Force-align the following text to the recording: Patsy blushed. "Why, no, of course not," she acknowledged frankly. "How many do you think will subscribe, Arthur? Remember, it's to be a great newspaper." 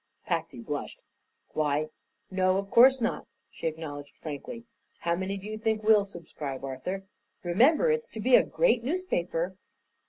Patsy 0.25 0.59
blushed. 0.59 0.99
"Why, 1.49 1.89
no, 2.31 2.57
of 2.57 2.71
course 2.71 3.01
not," 3.01 3.27
she 3.51 3.67
acknowledged 3.67 4.17
frankly. 4.17 4.63
"How 5.01 5.15
many 5.15 5.37
do 5.37 5.45
you 5.45 5.59
think 5.59 5.83
will 5.83 6.05
subscribe, 6.05 6.63
Arthur? 6.65 7.03
Remember, 7.43 7.91
it's 7.91 8.07
to 8.09 8.19
be 8.19 8.35
a 8.35 8.41
great 8.41 8.83
newspaper." 8.83 9.55